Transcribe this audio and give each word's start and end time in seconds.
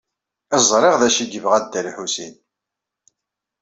Ẓriɣ 0.69 0.95
d 1.01 1.03
acu 1.07 1.19
ay 1.23 1.29
yebɣa 1.31 1.59
Dda 1.63 1.81
Lḥusin. 1.87 2.35